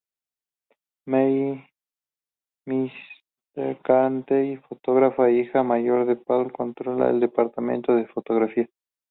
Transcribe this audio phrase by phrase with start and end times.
[1.05, 1.61] Mary
[3.55, 8.67] McCartney, fotógrafa e hija mayor de Paul, controla el departamento de fotografía.